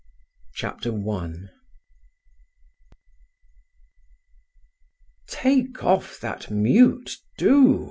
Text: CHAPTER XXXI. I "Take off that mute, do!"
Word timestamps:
CHAPTER 0.55 0.91
XXXI. 0.91 1.49
I 1.49 1.49
"Take 5.27 5.83
off 5.83 6.19
that 6.21 6.49
mute, 6.49 7.17
do!" 7.37 7.79